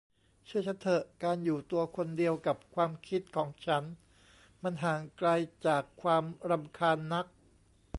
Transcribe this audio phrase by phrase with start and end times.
[0.45, 3.83] เชื่อฉันเถอะ การอยู่ตัวคนเดียวกับความคิดของฉัน
[4.63, 5.29] มันห่างไกล
[5.67, 7.25] จากความรำคาญนัก